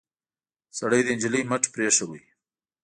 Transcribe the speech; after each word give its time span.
سړي 0.77 0.99
د 1.03 1.07
نجلۍ 1.17 1.41
مټ 1.49 1.63
پرېښود. 1.73 2.23